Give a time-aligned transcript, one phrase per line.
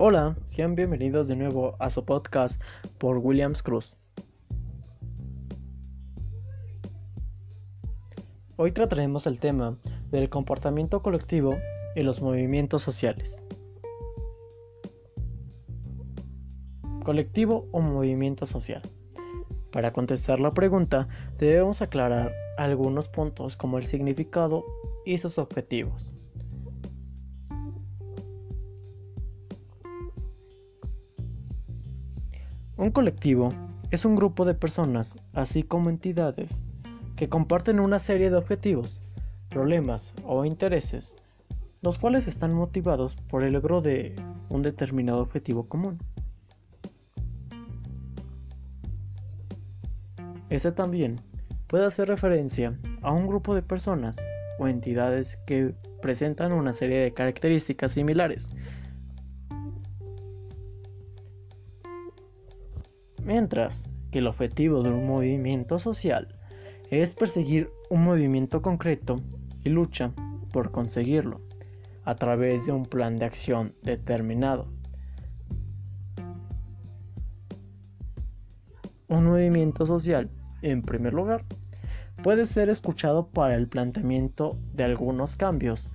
[0.00, 2.62] Hola, sean bienvenidos de nuevo a su podcast
[2.98, 3.96] por Williams Cruz.
[8.54, 9.76] Hoy trataremos el tema
[10.12, 11.56] del comportamiento colectivo
[11.96, 13.42] y los movimientos sociales.
[17.02, 18.82] Colectivo o movimiento social.
[19.72, 21.08] Para contestar la pregunta
[21.38, 24.64] debemos aclarar algunos puntos como el significado
[25.04, 26.14] y sus objetivos.
[32.78, 33.48] Un colectivo
[33.90, 36.62] es un grupo de personas, así como entidades,
[37.16, 39.00] que comparten una serie de objetivos,
[39.50, 41.12] problemas o intereses,
[41.82, 44.14] los cuales están motivados por el logro de
[44.48, 45.98] un determinado objetivo común.
[50.48, 51.16] Este también
[51.66, 54.18] puede hacer referencia a un grupo de personas
[54.60, 58.48] o entidades que presentan una serie de características similares,
[63.38, 66.34] mientras que el objetivo de un movimiento social
[66.90, 69.20] es perseguir un movimiento concreto
[69.62, 70.10] y lucha
[70.52, 71.40] por conseguirlo
[72.04, 74.66] a través de un plan de acción determinado.
[79.06, 80.28] Un movimiento social,
[80.62, 81.44] en primer lugar,
[82.24, 85.90] puede ser escuchado para el planteamiento de algunos cambios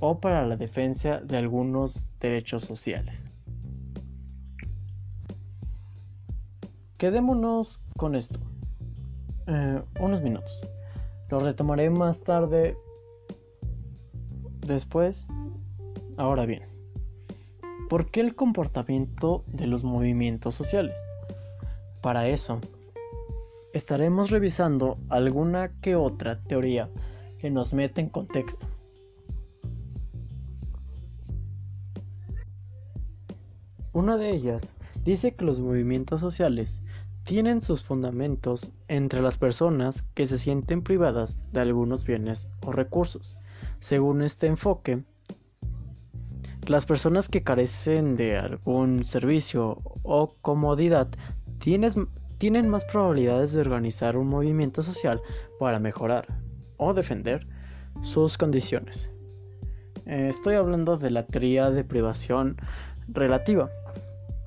[0.00, 3.29] o para la defensa de algunos derechos sociales.
[7.00, 8.38] Quedémonos con esto.
[9.46, 10.60] Eh, unos minutos.
[11.30, 12.76] Lo retomaré más tarde.
[14.66, 15.26] Después.
[16.18, 16.64] Ahora bien.
[17.88, 20.94] ¿Por qué el comportamiento de los movimientos sociales?
[22.02, 22.60] Para eso,
[23.72, 26.90] estaremos revisando alguna que otra teoría
[27.38, 28.66] que nos mete en contexto.
[33.94, 36.82] Una de ellas dice que los movimientos sociales
[37.30, 43.38] tienen sus fundamentos entre las personas que se sienten privadas de algunos bienes o recursos.
[43.78, 45.04] Según este enfoque,
[46.66, 51.06] las personas que carecen de algún servicio o comodidad
[51.60, 55.22] tienen más probabilidades de organizar un movimiento social
[55.60, 56.26] para mejorar
[56.78, 57.46] o defender
[58.02, 59.08] sus condiciones.
[60.04, 62.56] Estoy hablando de la teoría de privación
[63.06, 63.70] relativa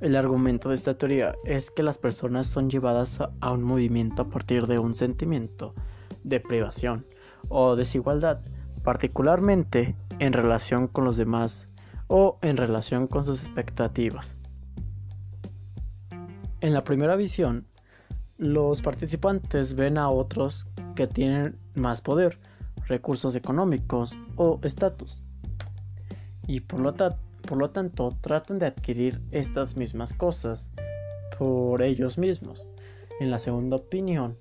[0.00, 4.28] el argumento de esta teoría es que las personas son llevadas a un movimiento a
[4.28, 5.74] partir de un sentimiento
[6.22, 7.06] de privación
[7.48, 8.40] o desigualdad,
[8.84, 11.66] particularmente en relación con los demás
[12.06, 14.36] o en relación con sus expectativas.
[16.60, 17.66] En la primera visión,
[18.36, 22.38] los participantes ven a otros que tienen más poder,
[22.86, 25.22] recursos económicos o estatus,
[26.46, 30.68] y por lo tanto por lo tanto tratan de adquirir estas mismas cosas
[31.38, 32.68] por ellos mismos.
[33.20, 34.36] En la segunda opinión,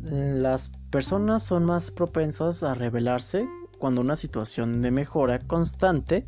[0.00, 6.26] las personas son más propensas a rebelarse cuando una situación de mejora constante,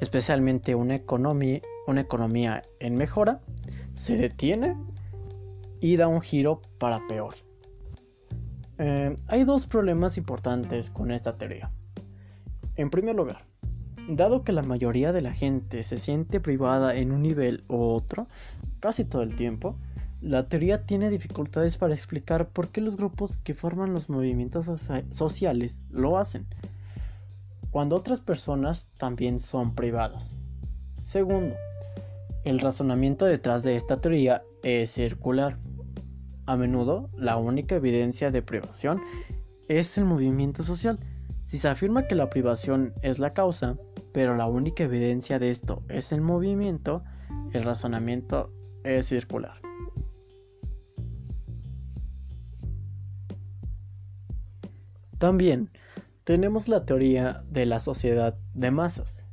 [0.00, 3.40] especialmente una economía, en mejora,
[3.96, 4.76] se detiene
[5.80, 7.34] y da un giro para peor.
[8.78, 11.72] Eh, hay dos problemas importantes con esta teoría.
[12.76, 13.44] En primer lugar,
[14.08, 18.26] Dado que la mayoría de la gente se siente privada en un nivel u otro,
[18.80, 19.76] casi todo el tiempo,
[20.20, 24.68] la teoría tiene dificultades para explicar por qué los grupos que forman los movimientos
[25.10, 26.46] sociales lo hacen,
[27.70, 30.36] cuando otras personas también son privadas.
[30.96, 31.54] Segundo,
[32.44, 35.58] el razonamiento detrás de esta teoría es circular.
[36.46, 39.00] A menudo, la única evidencia de privación
[39.68, 40.98] es el movimiento social.
[41.44, 43.76] Si se afirma que la privación es la causa,
[44.14, 47.02] pero la única evidencia de esto es el movimiento,
[47.52, 48.52] el razonamiento
[48.84, 49.56] es circular.
[55.18, 55.68] También
[56.22, 59.24] tenemos la teoría de la sociedad de masas.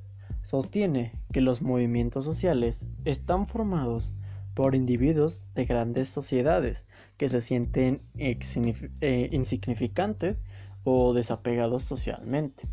[0.42, 4.14] Sostiene que los movimientos sociales están formados
[4.56, 6.88] por individuos de grandes sociedades
[7.18, 10.44] que se sienten eh, insignificantes
[10.84, 12.68] o desapegados socialmente.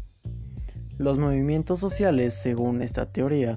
[0.98, 3.56] Los movimientos sociales, según esta teoría,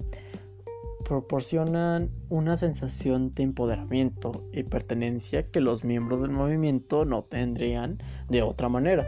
[1.03, 7.97] proporcionan una sensación de empoderamiento y pertenencia que los miembros del movimiento no tendrían
[8.29, 9.07] de otra manera.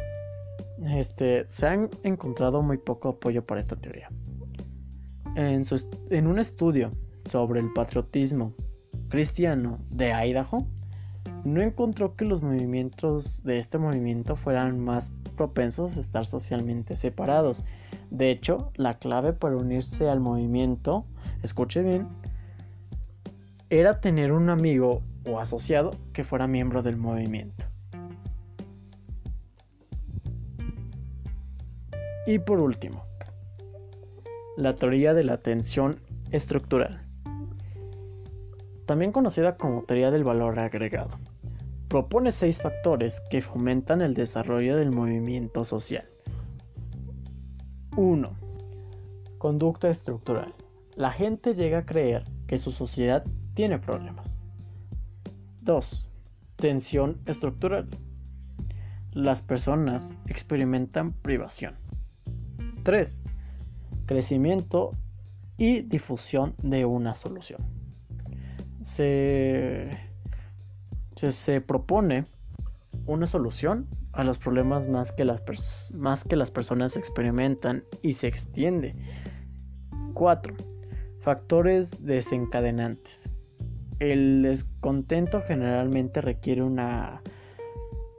[0.98, 4.10] Este, se han encontrado muy poco apoyo para esta teoría.
[5.36, 5.64] En,
[6.10, 6.92] en un estudio
[7.26, 8.56] sobre el patriotismo
[9.10, 10.68] cristiano de Idaho,
[11.44, 17.64] no encontró que los movimientos de este movimiento fueran más propensos a estar socialmente separados.
[18.12, 21.06] De hecho, la clave para unirse al movimiento
[21.42, 22.08] escuche bien,
[23.70, 27.64] era tener un amigo o asociado que fuera miembro del movimiento.
[32.26, 33.04] Y por último,
[34.56, 36.00] la teoría de la atención
[36.32, 37.02] estructural,
[38.86, 41.18] también conocida como teoría del valor agregado.
[41.94, 46.10] Propone seis factores que fomentan el desarrollo del movimiento social.
[47.96, 48.32] 1.
[49.38, 50.56] Conducta estructural.
[50.96, 53.24] La gente llega a creer que su sociedad
[53.54, 54.36] tiene problemas.
[55.62, 56.10] 2.
[56.56, 57.88] Tensión estructural.
[59.12, 61.76] Las personas experimentan privación.
[62.82, 63.22] 3.
[64.08, 64.94] Crecimiento
[65.58, 67.62] y difusión de una solución.
[68.82, 69.92] Se,
[71.32, 72.26] se, propone
[73.06, 75.44] una solución a los problemas más que, las
[75.96, 78.96] más que las personas experimentan y se extiende.
[80.14, 80.54] 4.
[81.20, 83.30] Factores desencadenantes.
[84.00, 87.22] El descontento generalmente requiere una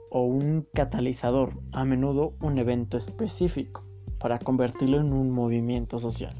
[0.09, 3.83] o un catalizador, a menudo un evento específico
[4.17, 6.35] para convertirlo en un movimiento social.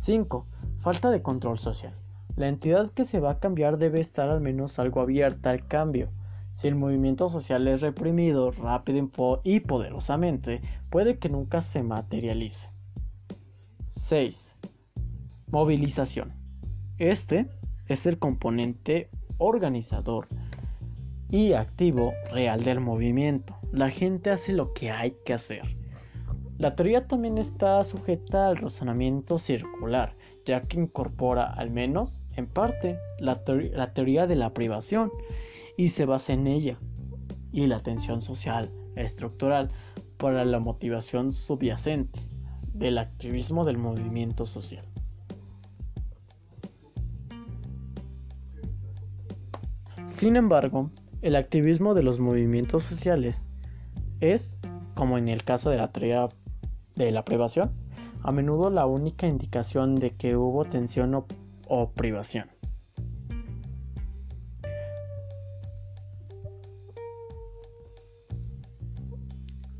[0.00, 0.46] 5.
[0.80, 1.94] Falta de control social.
[2.36, 6.10] La entidad que se va a cambiar debe estar al menos algo abierta al cambio.
[6.50, 9.08] Si el movimiento social es reprimido rápido
[9.44, 10.60] y poderosamente,
[10.90, 12.70] puede que nunca se materialice.
[13.86, 14.56] 6.
[15.46, 16.32] Movilización.
[16.98, 17.48] Este
[17.86, 20.26] es el componente organizador
[21.30, 23.56] y activo real del movimiento.
[23.70, 25.62] La gente hace lo que hay que hacer.
[26.58, 32.98] La teoría también está sujeta al razonamiento circular, ya que incorpora, al menos en parte,
[33.18, 33.44] la,
[33.92, 35.10] teoría de la privación
[35.76, 36.78] y se basa en ella,
[37.52, 39.70] y la tensión social estructural
[40.16, 42.20] para la motivación subyacente
[42.72, 44.84] del activismo del movimiento social.
[50.06, 50.90] Sin embargo,
[51.22, 53.44] el activismo de los movimientos sociales
[54.20, 54.56] es,
[54.94, 56.26] como en el caso de la teoría
[56.96, 57.72] de la privación,
[58.22, 61.26] a menudo la única indicación de que hubo tensión o,
[61.94, 62.50] privación.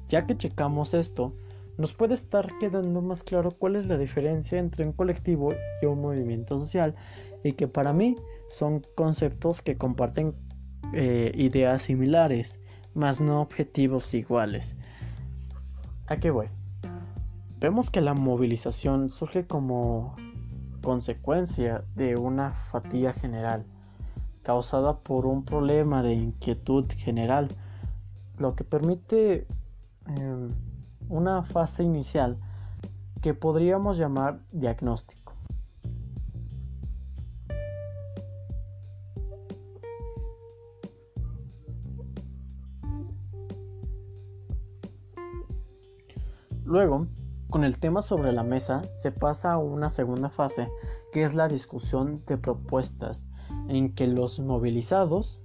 [0.09, 1.35] Ya que checamos esto,
[1.77, 5.53] nos puede estar quedando más claro cuál es la diferencia entre un colectivo
[5.83, 6.95] y un movimiento social
[7.43, 8.17] y que para mí
[8.49, 10.35] son conceptos que comparten
[10.93, 12.61] eh, ideas similares,
[12.95, 14.77] mas no objetivos iguales.
[16.07, 16.47] ¿A qué voy?
[17.59, 20.15] Vemos que la movilización surge como
[20.85, 23.65] consecuencia de una fatiga general
[24.43, 27.49] causada por un problema de inquietud general,
[28.39, 29.47] lo que permite
[30.07, 30.51] em,
[31.09, 32.37] una fase inicial
[33.23, 35.33] que podríamos llamar diagnóstico.
[46.67, 47.07] Luego,
[47.55, 50.67] con el tema sobre la mesa se pasa a una segunda fase,
[51.13, 53.29] que es la discusión de propuestas,
[53.69, 55.41] en que los movilizados,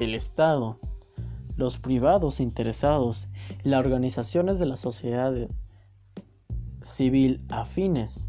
[0.00, 0.80] el Estado,
[1.56, 3.28] los privados interesados
[3.62, 5.32] y las organizaciones de la sociedad
[6.82, 8.28] civil afines,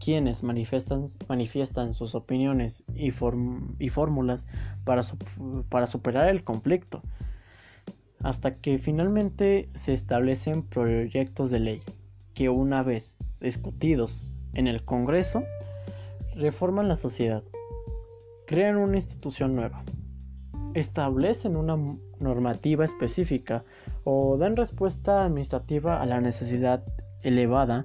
[0.00, 4.46] quienes manifiestan, sus opiniones y, fórmulas
[4.84, 7.02] para superar el conflicto,
[8.20, 11.82] hasta que finalmente se establecen proyectos de ley
[12.38, 15.42] que una vez discutidos en el Congreso,
[16.36, 17.42] reforman la sociedad,
[18.46, 19.82] crean una institución nueva,
[20.72, 21.76] establecen una
[22.20, 23.64] normativa específica
[24.04, 26.84] o dan respuesta administrativa a la necesidad
[27.22, 27.84] elevada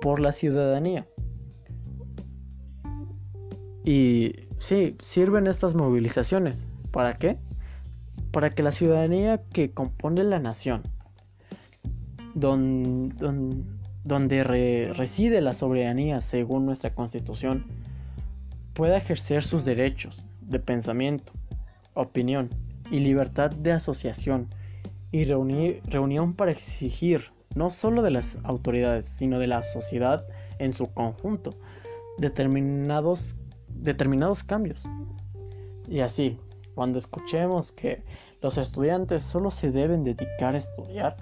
[0.00, 1.06] por la ciudadanía.
[3.84, 6.66] Y sí, sirven estas movilizaciones.
[6.90, 7.38] ¿Para qué?
[8.32, 10.82] Para que la ciudadanía que compone la nación,
[12.34, 13.10] don,
[14.04, 17.66] donde reside la soberanía según nuestra constitución,
[18.74, 21.32] pueda ejercer sus derechos de pensamiento,
[21.94, 22.48] opinión
[22.90, 24.46] y libertad de asociación
[25.10, 30.26] y reunión para exigir no solo de las autoridades, sino de la sociedad
[30.58, 31.54] en su conjunto
[32.18, 33.36] determinados,
[33.68, 34.88] determinados cambios.
[35.88, 36.38] Y así,
[36.74, 38.02] cuando escuchemos que
[38.40, 41.14] los estudiantes solo se deben dedicar a estudiar,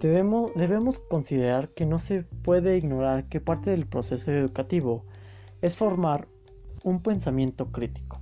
[0.00, 5.04] Debemos, considerar que no se puede ignorar que parte del proceso educativo
[5.60, 6.28] es formar
[6.84, 8.20] un pensamiento crítico,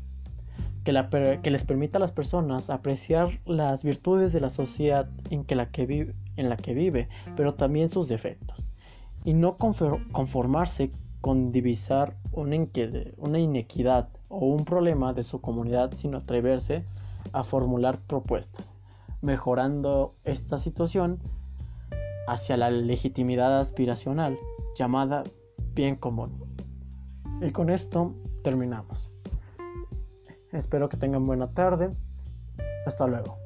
[0.85, 5.85] que, les permita a las personas apreciar las virtudes de la sociedad en, la, que
[5.85, 8.67] vive, en la que vive, pero también sus defectos,
[9.25, 16.87] y no conformarse con divisar una inequidad o un problema de su comunidad, sino atreverse
[17.33, 18.73] a formular propuestas,
[19.21, 21.21] mejorando esta situación
[22.27, 24.39] hacia la legitimidad aspiracional
[24.77, 25.23] llamada
[25.75, 26.33] bien común.
[27.41, 29.11] Y con esto terminamos.
[30.53, 31.91] Espero que tengan buena tarde.
[32.87, 33.46] Hasta luego.